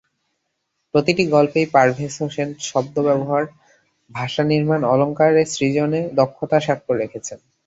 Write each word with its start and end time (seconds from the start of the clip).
প্রতিটি 0.93 1.23
গল্পেই 1.27 1.67
পারভেজ 1.71 2.13
হোসেন 2.21 2.49
শব্দ-ব্যবহার, 2.61 3.43
ভাষা-নির্মাণ, 4.09 4.81
অলংকার 4.85 5.31
সৃজনে 5.45 6.01
দক্ষতার 6.13 6.61
স্বাক্ষর 6.61 6.95
রেখেছেন। 6.95 7.39